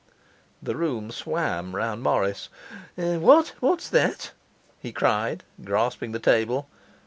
[0.63, 2.49] The room swam round Morris.
[2.95, 4.31] 'What what's that?'
[4.79, 6.67] he cried, grasping the table.